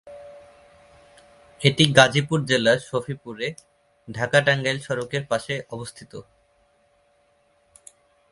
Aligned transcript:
এটি 1.61 1.83
গাজীপুর 1.93 2.39
জেলার 2.45 2.79
সফিপুরে 2.89 3.47
ঢাকা-টাংগাইল 4.07 4.77
সড়কের 4.79 5.23
পাশে 5.27 5.53
অবস্থিত। 5.69 6.13